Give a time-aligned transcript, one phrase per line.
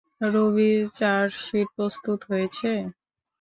[0.31, 2.69] রবির চার্জশীট প্রস্তুত হয়েছে?